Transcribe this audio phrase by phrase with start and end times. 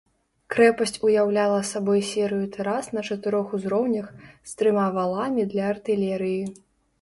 [0.53, 4.09] Крэпасць уяўляла сабой серыю тэрас на чатырох узроўнях,
[4.53, 6.43] з трыма валамі для артылерыі.